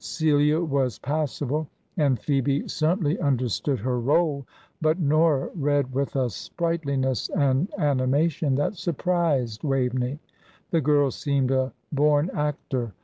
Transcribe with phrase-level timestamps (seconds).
[0.00, 4.44] Celia was passable, and Phoebe certainly understood her rôle;
[4.82, 10.18] but Nora read with a sprightliness and animation that surprised Waveney.
[10.72, 12.94] The girl seemed a born actor.